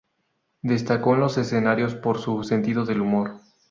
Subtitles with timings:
[0.63, 3.37] Destacó en los escenarios por su sentido del humor.